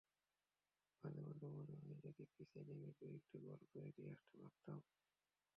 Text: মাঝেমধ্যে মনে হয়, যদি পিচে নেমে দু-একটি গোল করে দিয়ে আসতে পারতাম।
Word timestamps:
মাঝেমধ্যে 1.03 1.47
মনে 1.47 1.75
হয়, 1.75 1.95
যদি 2.03 2.23
পিচে 2.37 2.59
নেমে 2.67 2.89
দু-একটি 2.99 3.37
গোল 3.39 3.61
করে 3.71 3.89
দিয়ে 3.95 4.09
আসতে 4.09 4.35
পারতাম। 4.37 4.79